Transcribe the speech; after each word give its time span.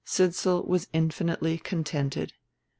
Sidsall 0.03 0.63
was 0.65 0.87
infinitely 0.93 1.59
contented. 1.59 2.33